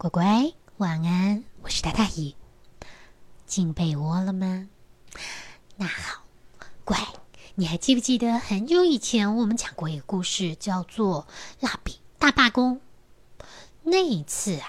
[0.00, 1.44] 乖乖，晚安！
[1.60, 2.34] 我是大大姨。
[3.44, 4.66] 进被窝了吗？
[5.76, 6.22] 那好，
[6.86, 6.96] 乖，
[7.56, 11.26] 你还记不记得很久以前我们讲过一个故事，叫做
[11.66, 12.80] 《蜡笔大罢工》？
[13.82, 14.66] 那一次啊，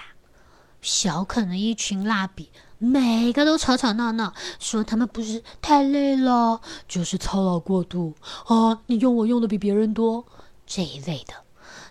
[0.82, 8.14] 小肯的一群蜡笔，每个都吵吵闹闹，说他们不是太累了，就是操劳过度
[8.44, 10.26] 啊，你用我用的比别人多
[10.66, 11.32] 这一类的。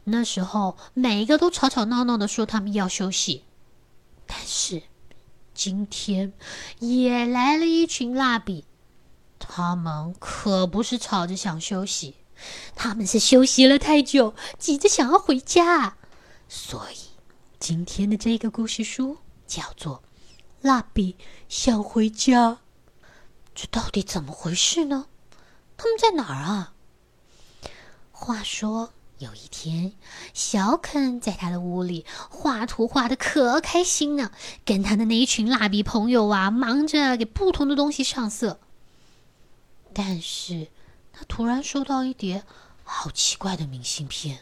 [0.05, 3.43] 那时候，每一个都吵吵闹闹的说他们要休息，
[4.25, 4.81] 但是
[5.53, 6.33] 今天
[6.79, 8.65] 也来了一群蜡笔，
[9.37, 12.15] 他们可不是吵着想休息，
[12.75, 15.97] 他们是休息了太久，急着想要回家。
[16.49, 16.97] 所以
[17.59, 19.97] 今天的这个故事书叫做
[20.61, 21.15] 《蜡笔
[21.47, 22.49] 想回家》，
[23.53, 25.05] 这到底怎么回事呢？
[25.77, 26.73] 他们在哪儿啊？
[28.11, 28.93] 话说。
[29.21, 29.93] 有一天，
[30.33, 34.31] 小肯在他的屋里画图，画的可开心呢，
[34.65, 38.59] 跟他的那一群蜡笔朋友啊，忙着给不同的东西上色。
[39.93, 40.69] 但是，
[41.13, 42.43] 他突然收到一叠
[42.83, 44.39] 好奇怪的明信片，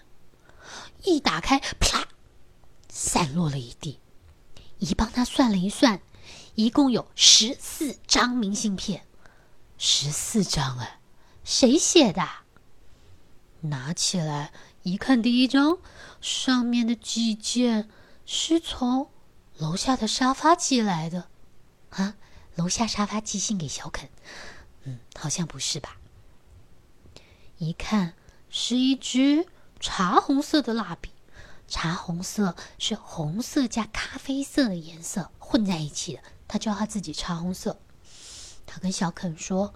[1.04, 2.08] 一打开，啪，
[2.88, 4.00] 散落了一地。
[4.78, 6.00] 一帮他算了一算，
[6.56, 9.06] 一共有十四张明信片，
[9.78, 11.00] 十四张哎，
[11.44, 12.26] 谁写的？
[13.61, 14.54] 拿起来。
[14.84, 15.78] 一看第一张，
[16.22, 17.90] 上面的寄件
[18.26, 19.10] 是从
[19.58, 21.28] 楼下的沙发寄来的，
[21.90, 22.16] 啊，
[22.56, 24.10] 楼下沙发寄信给小肯，
[24.84, 25.98] 嗯，好像不是吧？
[27.58, 28.14] 一看
[28.50, 29.46] 是一支
[29.82, 31.12] 茶红色的蜡笔，
[31.68, 37.80] 茶红色是红色加咖啡色的颜色混在一起的，他叫他自己茶红色。
[38.66, 39.74] 他跟小肯说：“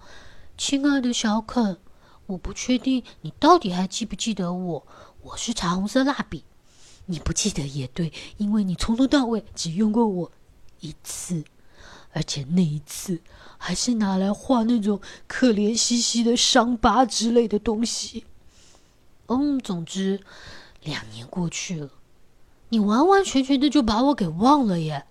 [0.56, 1.78] 亲爱的小肯。”
[2.26, 4.86] 我不确定你到底还记不记得我？
[5.22, 6.44] 我是茶红色蜡笔，
[7.06, 10.32] 你不记得也对，因为你从头到尾只用过我
[10.80, 11.44] 一次，
[12.12, 13.20] 而且那一次
[13.58, 18.24] 还是拿来画那种可怜兮兮的伤疤之类的东西。
[19.26, 20.20] 嗯，总之，
[20.82, 21.90] 两年过去了，
[22.68, 25.06] 你完完全全的就把我给忘了耶！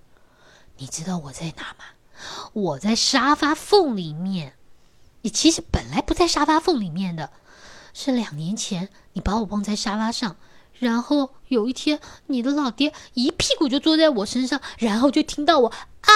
[0.77, 1.85] 你知道我在哪吗？
[2.53, 4.53] 我在沙发缝里面。
[5.23, 7.31] 你其实本来不在沙发缝里面的，
[7.93, 10.35] 是两年前你把我忘在沙发上，
[10.73, 16.11] 然后有一天你的老爹一屁股就坐在我身上，然后就听到我啊，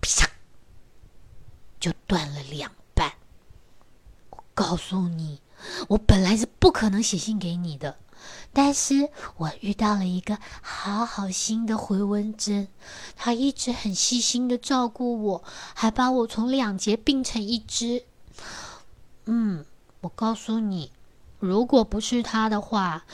[0.00, 0.28] 啪，
[1.80, 3.14] 就断了两半。
[4.30, 5.40] 我告诉你，
[5.88, 7.96] 我本来是不可能写信给你的，
[8.52, 9.08] 但是
[9.38, 12.68] 我遇到了一个好好心的回文针，
[13.16, 18.04] 他一直很细心的照顾我，还把我从两节并成一只。
[19.26, 19.64] 嗯，
[20.00, 20.92] 我告诉你，
[21.38, 23.04] 如果不是他的话，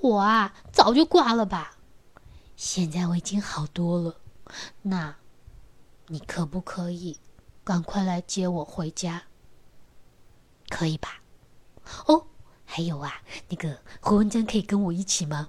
[0.00, 1.76] 我啊早就挂了吧。
[2.56, 4.16] 现在我已经好多了，
[4.82, 5.16] 那，
[6.06, 7.18] 你可不可以
[7.64, 9.24] 赶快来接我回家？
[10.68, 11.20] 可以吧？
[12.06, 12.26] 哦，
[12.64, 15.48] 还有啊，那个胡文珍可以跟我一起吗？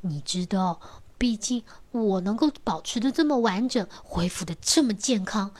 [0.00, 0.80] 你知道，
[1.18, 5.52] 毕竟我能够保持的这么完整，恢复的这么健康，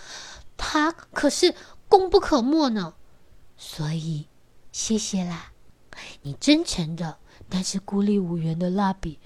[0.56, 1.55] 他可是
[1.89, 2.95] 功不可没呢。
[3.56, 4.28] 所以，
[4.71, 5.53] 谢谢啦！
[6.22, 7.19] 你真诚的，
[7.49, 9.19] 但是孤立无援的蜡笔，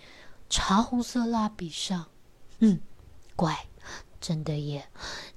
[0.49, 2.07] 茶红色蜡笔上，
[2.61, 2.81] 嗯，
[3.35, 3.67] 乖，
[4.21, 4.89] 真的耶。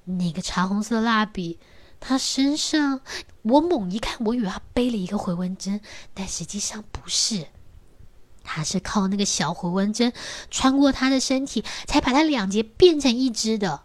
[0.04, 1.58] 那个茶红色蜡笔，
[1.98, 3.00] 他身上，
[3.42, 5.80] 我猛一看，我以为他背了一个回纹针，
[6.14, 7.48] 但实际上不是，
[8.44, 10.12] 他是靠那个小回纹针
[10.50, 13.82] 穿过他的身体，才把他两节变成一只的。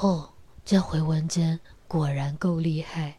[0.00, 0.34] 哦，
[0.66, 3.16] 这回纹针果然够厉害。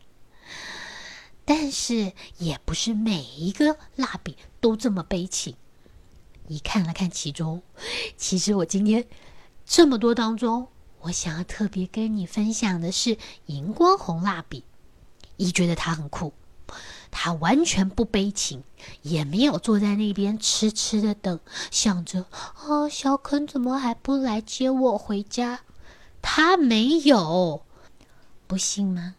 [1.45, 5.55] 但是也不是每一个蜡笔都这么悲情。
[6.47, 7.61] 你看了看其中，
[8.17, 9.05] 其实我今天
[9.65, 10.67] 这么多当中，
[11.01, 14.63] 我想要特别跟你分享的是荧光红蜡笔。
[15.37, 16.31] 一觉得它很酷，
[17.09, 18.63] 它完全不悲情，
[19.01, 21.39] 也没有坐在那边痴痴的等，
[21.71, 25.61] 想着啊，小肯怎么还不来接我回家？
[26.21, 27.65] 他没有，
[28.47, 29.15] 不信吗？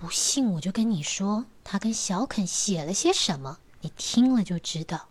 [0.00, 5.08] 不信我就跟你说，他跟小肯写了些什么，你听了就知道。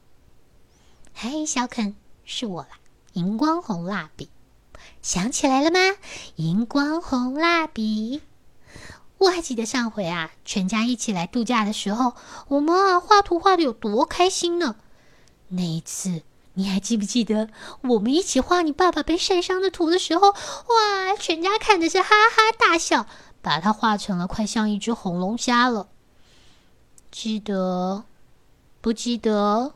[1.13, 1.93] 嗨，小肯，
[2.25, 2.69] 是我啦，
[3.13, 4.31] 荧光红蜡笔，
[5.03, 5.95] 想起来了吗？
[6.37, 8.23] 荧光红蜡笔，
[9.19, 12.15] 我还记得上回啊，全家一起来度假的时候，
[12.47, 14.75] 我们啊画图画的有多开心呢？
[15.49, 16.23] 那一次
[16.55, 17.49] 你还记不记得，
[17.81, 23.05] 我们一起画你爸爸被晒伤的图的时候，哇，全家看的是哈哈大笑。
[23.41, 25.89] 把它画成了快像一只红龙虾了。
[27.11, 28.05] 记得
[28.81, 29.73] 不记得？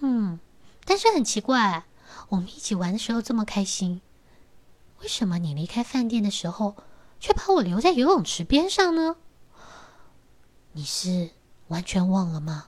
[0.00, 0.38] 嗯，
[0.84, 1.84] 但是很奇怪，
[2.28, 4.00] 我们一起玩的时候这么开心，
[5.00, 6.76] 为什么你离开饭店的时候
[7.20, 9.16] 却把我留在游泳池边上呢？
[10.72, 11.30] 你是
[11.68, 12.66] 完全忘了吗？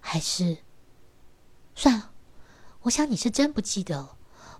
[0.00, 0.58] 还是
[1.74, 2.10] 算了？
[2.82, 4.16] 我想你是真不记得了，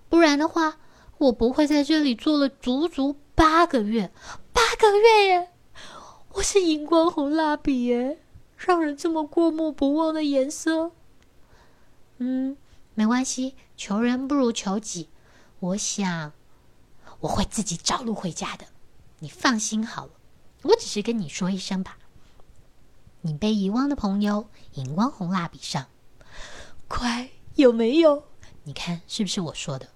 [0.09, 0.77] 不然的话，
[1.23, 4.11] 我不会在这里做了足足八个月，
[4.51, 5.51] 八个月耶！
[6.33, 8.19] 我是荧光红蜡笔耶，
[8.57, 10.91] 让人这么过目不忘的颜色。
[12.17, 12.57] 嗯，
[12.93, 15.07] 没关系，求人不如求己。
[15.61, 16.33] 我想
[17.21, 18.65] 我会自己找路回家的，
[19.19, 20.11] 你放心好了。
[20.63, 21.97] 我只是跟你说一声吧。
[23.21, 25.87] 你被遗忘的朋友，荧光红蜡笔上，
[26.89, 28.25] 快有没有？
[28.65, 29.87] 你看是不是我说的？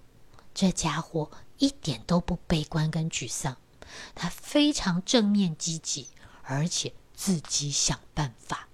[0.58, 3.58] 这家伙一点都不悲观跟沮丧，
[4.16, 6.08] 他非常正面积极，
[6.42, 8.68] 而且自己想办法。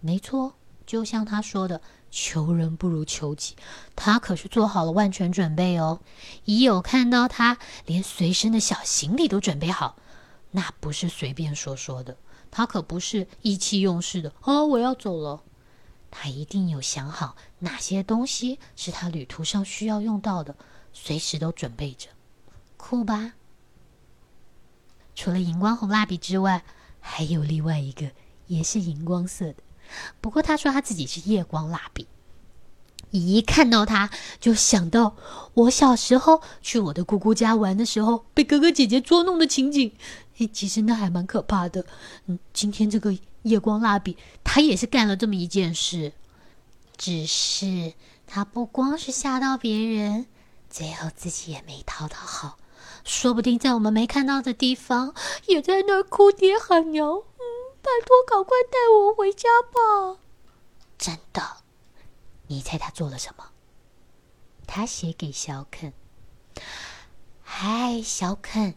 [0.00, 1.80] 没错，就像他说的，
[2.10, 3.54] 求人不如求己。
[3.94, 6.00] 他可是做好了万全准备哦。
[6.44, 9.94] 已有看到他连随身的小行李都准备好，
[10.50, 12.16] 那不是随便说说的。
[12.50, 14.66] 他可不是意气用事的哦！
[14.66, 15.44] 我要走了，
[16.10, 20.56] 他一定有想好哪些东西是他旅途上需要用到的，
[20.98, 22.08] 随时都准备着，
[22.78, 23.34] 酷吧？
[25.14, 26.64] 除了荧光红蜡笔之外，
[27.00, 28.10] 还有另外一个
[28.46, 29.56] 也是荧光色的，
[30.22, 32.08] 不过他说他自己是夜光蜡笔。
[33.10, 34.10] 一看到他
[34.40, 35.16] 就想到
[35.54, 39.92] 我小时候去我的姑姑家玩的时候，被哥哥姐姐捉弄的情景。
[40.52, 41.86] 其实那还蛮可怕的。
[42.26, 46.12] 嗯，今天这个夜光蜡笔，他也是干了这么一件事，
[46.96, 47.94] 只是
[48.26, 50.26] 他不光是吓到别人，
[50.76, 52.58] 最后自己也没讨讨好，
[53.02, 55.14] 说不定在我们没看到的地方，
[55.46, 57.08] 也在那哭爹喊娘。
[57.08, 57.44] 嗯，
[57.80, 60.20] 拜托，赶快带我回家吧！
[60.98, 61.62] 真的，
[62.48, 63.52] 你猜他做了什么？
[64.66, 65.94] 他写给小肯
[67.42, 68.74] ：“嗨，小肯。”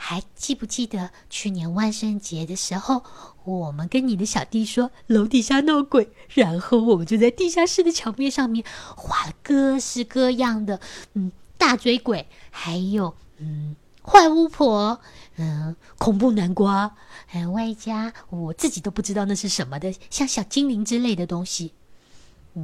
[0.00, 3.02] 还记不记得去年万圣节的时候，
[3.44, 8.64] 我们跟你的小弟说楼底下闹鬼，然后我们就在地下室的墙面上面
[8.94, 10.80] 画了各式各样的，
[11.14, 15.00] 嗯，大嘴鬼，还有嗯，坏巫婆，
[15.36, 16.94] 嗯，恐怖南瓜，
[17.26, 21.72] 还有外加我自己都不知道那是什么的，像小精灵之类的东西。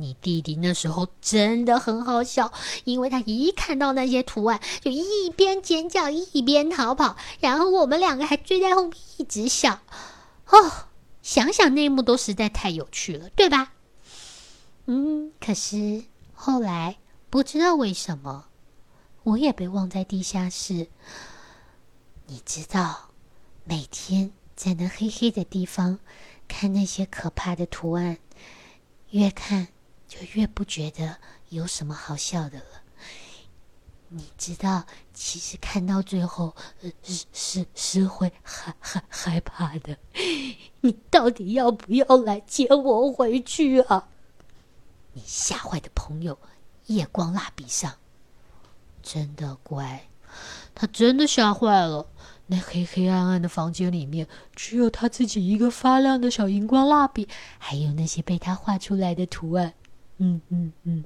[0.01, 2.53] 你弟弟那时候真的很好笑，
[2.85, 9.81] 因为他一看到那些图案，就一边尖叫一边逃跑，然后我们两个还追在后面一直笑。
[10.49, 10.89] 哦，
[11.23, 13.73] 想想那一幕都实在太有趣了，对吧？
[14.87, 16.05] 嗯，可是
[16.35, 16.99] 后来
[17.31, 18.47] 不知道为什么，
[19.23, 20.89] 我也被忘在地下室。
[22.27, 23.09] 你知道，
[23.65, 25.99] 每天在那黑黑的地方
[26.47, 28.19] 看那些可怕的图案，
[29.11, 29.69] 越看。
[30.15, 31.17] 就越不觉得
[31.49, 32.83] 有什么好笑的了。
[34.09, 36.55] 你知道，其实看到最后，
[37.03, 39.99] 是是是会害害害怕的。
[40.83, 44.07] 你到底要不要来接我回去啊？
[45.15, 46.39] 你吓坏的朋友，
[46.87, 47.95] 夜光蜡笔上，
[49.03, 50.07] 真的乖，
[50.77, 52.07] 他真的吓坏了。
[52.47, 57.27] 那黑黑暗暗的房间里面，只有他自己一个发亮的小荧光蜡笔，
[57.59, 59.75] 还有那些被他画出来的图案。
[60.19, 61.05] 嗯嗯嗯，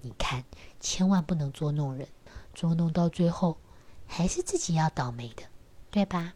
[0.00, 0.44] 你看，
[0.80, 2.08] 千万不能捉弄人，
[2.52, 3.58] 捉弄到最后
[4.06, 5.44] 还是自己要倒霉的，
[5.90, 6.34] 对吧？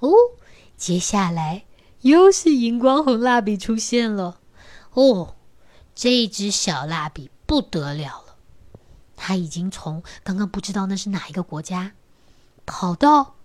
[0.00, 0.10] 哦，
[0.76, 1.64] 接下来
[2.00, 4.40] 又是荧光红蜡笔出现了。
[4.94, 5.36] 哦，
[5.94, 8.36] 这支小蜡笔不得了了，
[9.16, 11.92] 它已经从刚刚不知道那是哪一个国家，
[12.66, 13.36] 跑到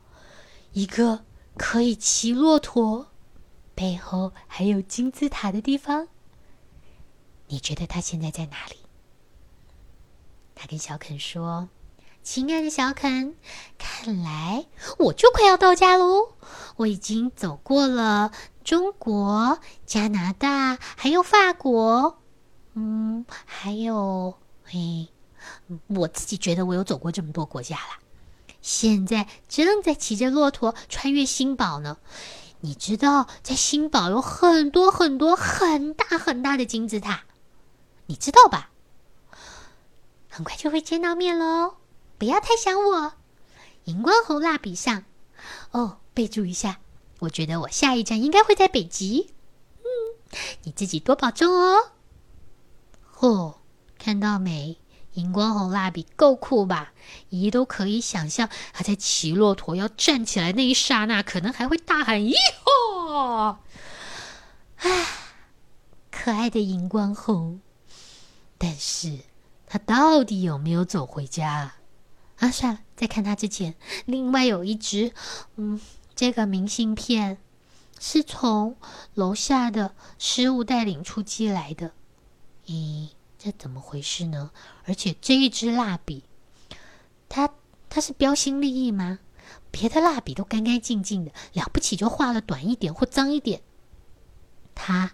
[0.74, 1.24] 一个
[1.56, 3.08] 可以骑骆驼、
[3.76, 6.08] 背后还有金字塔的地方。
[7.48, 8.78] 你觉得他现在在哪里？
[10.54, 11.70] 他跟小肯说
[12.24, 13.36] ：“亲爱的小肯，
[13.78, 14.66] 看来
[14.98, 16.34] 我就快要到家喽。
[16.78, 18.32] 我已经走过了
[18.64, 22.20] 中国、加拿大，还有法国，
[22.74, 25.08] 嗯，还有嘿，
[25.88, 28.00] 我自己觉得我有走过这么多国家了。
[28.62, 31.98] 现在正在骑着骆驼穿越新堡呢。
[32.62, 37.24] 你知道，在新堡有很多很多很大很大的金字塔。”
[38.08, 38.72] 你知道吧？
[40.30, 41.78] 很快就会见到面喽，
[42.18, 43.14] 不要太想我。
[43.86, 45.06] 荧光红蜡笔上，
[45.72, 46.80] 哦，备注一下，
[47.20, 49.34] 我觉得我下一站应该会在北极。
[49.80, 49.88] 嗯，
[50.64, 51.92] 你自己多保重哦。
[53.20, 53.62] 哦，
[53.98, 54.78] 看到没？
[55.14, 56.94] 荧光红蜡笔够酷吧？
[57.30, 62.34] 姨都可以想象，他在骑骆驼要站起来那一刹那，可能还会大喊“咦
[62.64, 63.58] 吼！”
[64.78, 64.90] 啊，
[66.12, 67.60] 可爱的荧光红。
[68.58, 69.20] 但是
[69.66, 71.78] 他到底有没有走回家啊？
[72.38, 75.12] 啊，算了，在看他之前，另外有一只，
[75.56, 75.80] 嗯，
[76.16, 77.38] 这个明信片
[78.00, 78.76] 是从
[79.14, 81.92] 楼下的失物带领出寄来的。
[82.68, 83.10] 咦，
[83.40, 84.52] 这怎么回事呢？
[84.86, 86.24] 而且这一支蜡笔，
[87.28, 87.50] 它
[87.90, 89.20] 它是标新立异吗？
[89.72, 93.62] 别的蜡笔都干干净净的，了不起就画了短一点或脏一点。
[94.76, 95.14] 他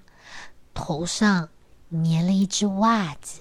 [0.73, 1.49] 头上
[1.93, 3.39] 粘了一只袜子，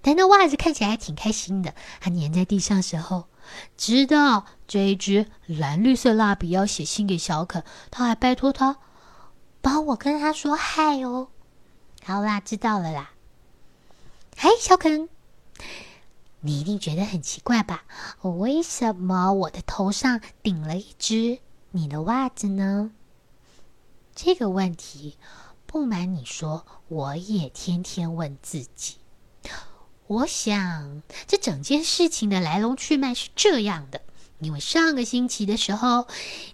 [0.00, 1.74] 但那袜子看起来还挺开心的。
[2.00, 3.28] 它粘在地上时候，
[3.76, 8.78] 知道这一支蓝绿色蜡笔要写信给小肯，他还拜托他
[9.60, 11.28] 帮我跟他说嗨哦。
[12.04, 13.12] 好啦，知道了啦。
[14.36, 15.08] 嗨，小肯。
[16.40, 17.84] 你一定觉得很奇怪吧？
[18.22, 21.38] 为什么我的头上顶了一只
[21.70, 22.90] 你的袜子呢？
[24.16, 25.16] 这个问题，
[25.72, 28.96] 不瞒你说，我也天天问自己。
[30.06, 34.02] 我想，这整件事情的来龙去脉是这样的：
[34.40, 36.06] 因为上个星期的时候，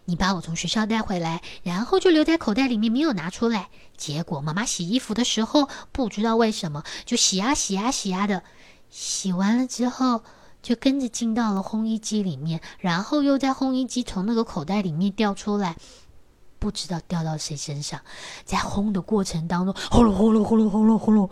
[0.04, 3.70] 你把我从学校带回来，然后就留在口袋里面没有拿出来。
[3.96, 8.44] 结果妈妈洗衣服的时候，不知道为什么就洗啊洗啊洗啊的。
[8.88, 10.22] 洗完了之后，
[10.62, 15.76] 就跟着进到了烘衣机里面，然后又在烘衣机从那个口袋里面掉出来，
[16.58, 18.00] 不知道掉到谁身上。
[18.44, 21.30] 在烘的过程当中，轰隆轰隆轰隆轰隆轰隆，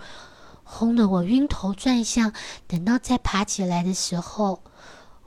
[0.65, 2.33] 轰得我晕头转向。
[2.67, 4.63] 等到再爬起来的时候，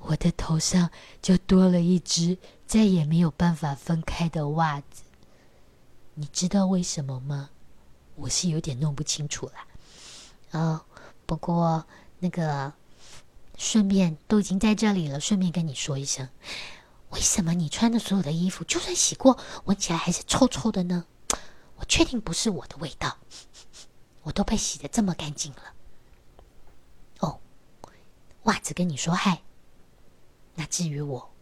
[0.02, 0.90] 我的头上
[1.22, 5.04] 就多了一只再也没有办法分开的袜子。
[6.14, 7.50] 你知道为什么吗？
[8.16, 10.60] 我是有点弄不清楚了。
[10.60, 10.84] 啊，
[11.26, 11.86] 不过。
[12.22, 12.74] 那个，
[13.58, 16.28] 顺便都已经在这里了，顺便跟你说一声，
[17.10, 21.06] 为什么你穿的所有的衣服，就算洗过，闻起来还是臭臭的呢？
[21.78, 23.18] 我确定不是我的味道，
[24.24, 25.64] 我都被洗的这么干净了。
[27.20, 27.40] 哦，
[28.44, 29.42] 袜子跟你说嗨。
[30.56, 31.34] 那至于我，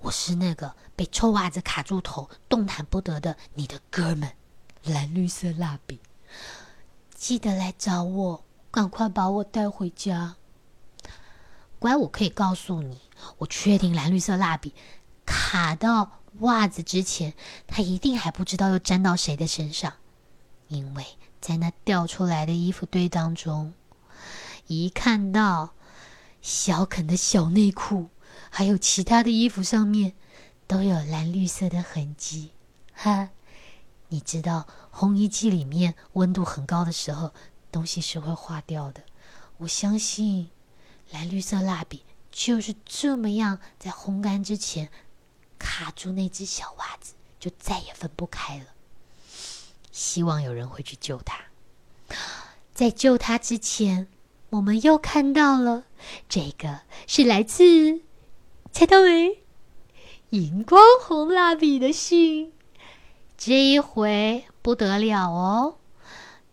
[0.00, 4.32] 我是那个被臭袜子卡住头、动弹不得的你的哥们，
[4.82, 6.00] 蓝绿色蜡笔，
[7.14, 8.44] 记得来找我。
[8.70, 10.34] 赶快把我带回家。
[11.78, 13.00] 乖，我可以告诉你，
[13.38, 14.74] 我确定蓝绿色蜡笔
[15.24, 17.34] 卡到袜子之前，
[17.66, 19.94] 他一定还不知道又粘到谁的身上，
[20.68, 21.04] 因为
[21.40, 23.74] 在那掉出来的衣服堆当中，
[24.66, 25.74] 一看到
[26.42, 28.08] 小肯的小内裤，
[28.50, 30.14] 还有其他的衣服上面
[30.66, 32.52] 都有蓝绿色的痕迹。
[32.92, 33.30] 哈，
[34.08, 37.32] 你知道烘衣机里面温度很高的时候。
[37.72, 39.02] 东西是会化掉的，
[39.56, 40.48] 我相信
[41.10, 44.90] 蓝绿色蜡笔就是这么样，在烘干之前
[45.64, 48.66] 卡住那只小袜子，就再也分不开了。
[49.90, 51.40] 希望有人会去救他。
[52.74, 54.08] 在救他之前，
[54.50, 55.84] 我们又看到了
[56.28, 58.02] 这个是来自
[58.72, 59.38] 猜到没？
[60.28, 62.52] 荧光红蜡笔的信，
[63.38, 65.78] 这一回不得了哦。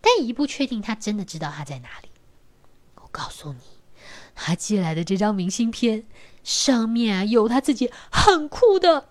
[0.00, 2.08] 但一不确定，他真的知道他在哪里。
[2.94, 3.60] 我告诉你，
[4.34, 6.06] 他寄来的这张明信片
[6.44, 9.08] 上面啊，有他自己很酷的，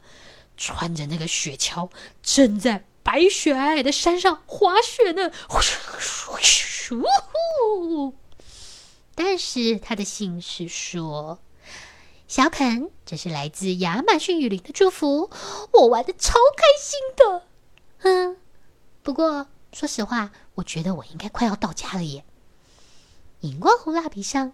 [0.57, 1.89] 穿着那个雪橇，
[2.21, 5.31] 正在白雪皑皑的山上滑雪呢。
[9.15, 11.39] 但是他的信是说
[12.27, 15.29] ：“小肯，这是来自亚马逊雨林的祝福，
[15.71, 17.43] 我玩的超开心的。”
[18.03, 18.37] 嗯，
[19.03, 20.31] 不过说实话。
[20.55, 22.25] 我觉得我应该快要到家了耶！
[23.39, 24.51] 荧光红蜡笔上，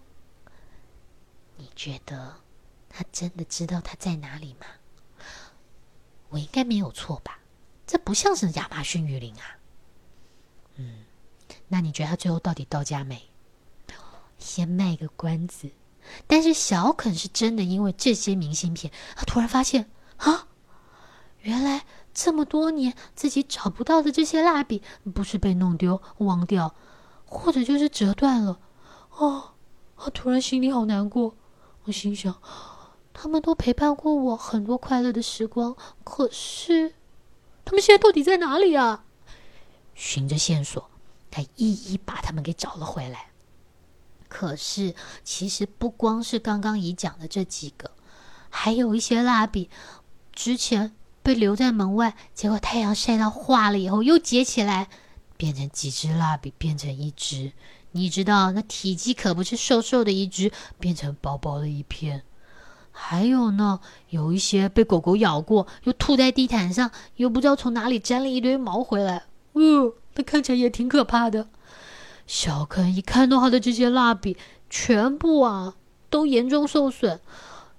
[1.56, 2.36] 你觉得
[2.88, 4.66] 他真的知道他在哪里吗？
[6.28, 7.38] 我应该没有错吧？
[7.86, 9.56] 这不像是亚马逊雨林啊。
[10.76, 11.04] 嗯，
[11.68, 13.28] 那你觉得他最后到底到家没？
[14.38, 15.70] 先卖个关子。
[16.26, 20.48] 但是小肯是真的，因为这些明信片，他突然发现啊，
[21.40, 21.84] 原来。
[22.14, 24.82] 这么多年自己找不到的这些蜡笔，
[25.14, 26.74] 不是被弄丢、忘掉，
[27.24, 28.58] 或者就是折断了。
[29.10, 29.52] 哦，
[29.96, 31.36] 他突然心里好难过。
[31.84, 32.42] 我心想，
[33.20, 36.94] 他们都陪伴过我很多快乐的时光，可是
[37.64, 39.04] 他们现在到底在哪里啊？
[39.94, 40.88] 循着线索，
[41.30, 43.30] 他一一把他们给找了回来。
[44.28, 44.94] 可是，
[45.24, 47.90] 其实不光是刚刚已讲的这几个，
[48.50, 49.68] 还有一些蜡笔，
[50.32, 50.94] 之前。
[51.20, 54.88] 被留在门外，结果太阳晒到化了以后又结起来，
[55.36, 57.52] 变成几支蜡笔变成一支。
[57.90, 62.22] 你知道那体积可不是瘦瘦的一支，变成薄薄的一片。
[63.00, 63.78] 还有呢，
[64.10, 69.22] 有一些被狗狗咬过，又吐在地毯上，又不知道从哪里粘了一堆毛回来。
[69.54, 71.48] 嗯，那看起来也挺可怕的。
[72.26, 74.36] 小肯一看到他的这些蜡笔，
[74.68, 75.76] 全部啊
[76.10, 77.20] 都严重受损，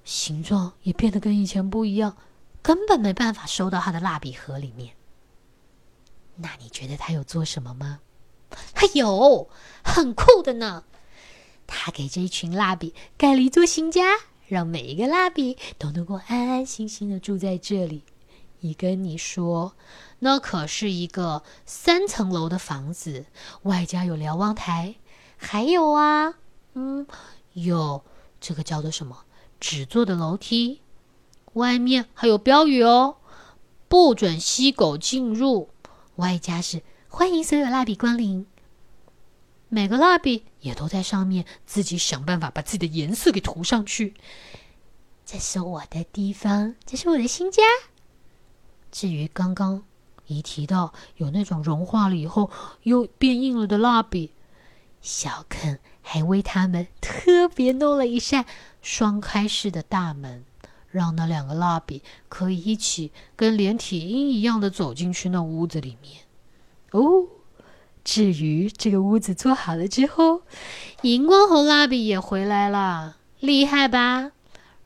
[0.05, 2.15] 形状也变得跟以前不一样，
[2.61, 4.93] 根本没办法收到他的蜡笔盒里面。
[6.37, 7.99] 那你觉得他有做什么吗？
[8.73, 9.49] 他有，
[9.83, 10.85] 很酷的呢。
[11.67, 14.01] 他给这一群蜡笔盖了一座新家，
[14.49, 18.03] 让每一个蜡笔都能够安安心心的住在这里。
[18.61, 19.73] 一跟你说，
[20.19, 23.25] 那可是一个三层楼的房子，
[23.63, 24.95] 外加有瞭望台，
[25.37, 26.33] 还有啊，
[26.73, 27.07] 嗯，
[27.53, 28.03] 有
[28.41, 29.23] 这个叫做什么
[29.61, 30.81] 纸做的楼梯，
[31.53, 33.15] 外面还有标语哦，
[33.87, 35.69] 不准吸狗进入。
[36.17, 38.45] 外加是欢迎所有蜡笔光临，
[39.69, 44.15] 每个蜡笔也都在上面自己想办法把自己的颜色给涂上去。
[45.25, 47.61] 这是我的地方，这是我的新家。
[48.91, 49.83] 至于刚刚
[50.25, 52.49] 一提到有那种融化了以后
[52.83, 54.31] 又变硬了的蜡笔，
[55.01, 58.45] 小肯还为他们特别弄了一扇
[58.81, 60.43] 双开式的大门。
[60.91, 66.23] 让那两个蜡笔可以一起跟连体婴一样的走进去那屋子里面。
[66.89, 67.27] 哦，
[68.03, 70.41] 至于这个屋子做好了之后，
[71.03, 74.31] 荧光红蜡笔也回来了，厉害吧？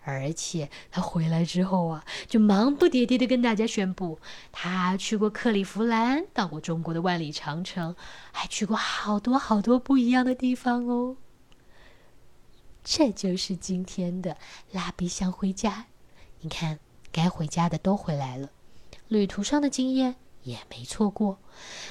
[0.05, 4.19] 而且他回来之后啊，就忙不迭迭的跟大家宣布，
[4.51, 7.95] 他去过克利夫兰，到过中国的万里长城，
[8.33, 11.15] 还去过好多好多不一样的地方哦。
[12.83, 14.35] 这就是今天的
[14.73, 15.85] 蜡笔想回家。
[16.41, 16.79] 你看，
[17.13, 18.49] 该回家的都回来了，
[19.07, 21.37] 旅途上的经验也没错过。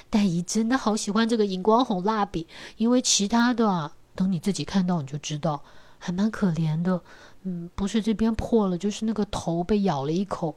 [0.09, 5.63] 戴姨真的好喜欢这个荧光红蜡笔，因为其他的啊，等你自己看到你就知道，
[5.99, 7.03] 还蛮可怜的。
[7.43, 10.57] 嗯，不是这边破了，就是那个头被咬了一口，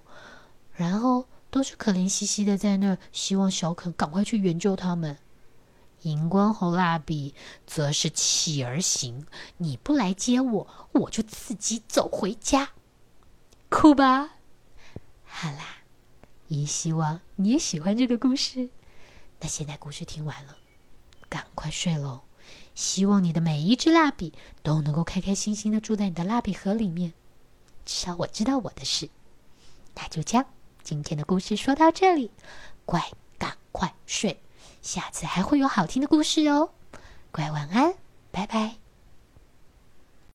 [0.73, 5.17] 然后都是可怜兮兮的在那，希望小肯赶快去援救他们。
[6.01, 7.33] 荧光红蜡笔
[7.65, 9.25] 则是起而行，
[9.57, 12.69] 你不来接我，我就自己走回家。
[13.69, 14.35] 酷吧？
[15.24, 15.75] 好啦，
[16.48, 18.70] 也希望你也喜欢这个故事。
[19.40, 20.58] 那现在故事听完了，
[21.29, 22.22] 赶快睡喽！
[22.74, 27.14] 希望你的每一支蜡笔都能够开开心心的住在你的蜡笔盒里面。
[27.86, 29.10] 至少我知道我的事。
[29.96, 30.46] 那就这样，
[30.84, 32.31] 今天的故事说到这里，
[32.86, 34.42] 乖，赶快睡，
[34.81, 36.72] 下次还会有好听的故事哦。
[37.31, 37.96] 乖，晚安，
[38.31, 38.84] 拜拜。